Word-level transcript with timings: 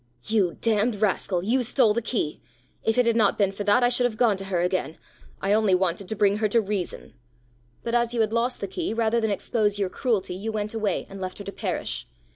"You 0.23 0.57
damned 0.61 0.95
rascal, 0.95 1.43
you 1.43 1.61
stole 1.61 1.93
the 1.93 2.01
key. 2.01 2.41
If 2.81 2.97
it 2.97 3.05
had 3.05 3.15
not 3.15 3.37
been 3.37 3.51
for 3.51 3.63
that 3.65 3.83
I 3.83 3.89
should 3.89 4.05
have 4.05 4.17
gone 4.17 4.35
to 4.37 4.45
her 4.45 4.59
again. 4.61 4.97
I 5.39 5.53
only 5.53 5.75
wanted 5.75 6.07
to 6.09 6.15
bring 6.15 6.37
her 6.37 6.47
to 6.47 6.59
reason!" 6.59 7.13
"But 7.83 7.93
as 7.93 8.11
you 8.11 8.21
had 8.21 8.33
lost 8.33 8.61
the 8.61 8.67
key, 8.67 8.95
rather 8.95 9.21
than 9.21 9.29
expose 9.29 9.77
your 9.77 9.89
cruelty, 9.89 10.33
you 10.33 10.51
went 10.51 10.73
away, 10.73 11.05
and 11.07 11.21
left 11.21 11.37
her 11.37 11.43
to 11.43 11.51
perish! 11.51 12.07